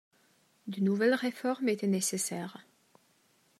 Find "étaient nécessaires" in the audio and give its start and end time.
1.69-2.65